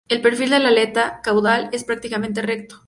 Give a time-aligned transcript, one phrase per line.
[0.13, 2.79] El perfil de la aleta caudal es prácticamente recto.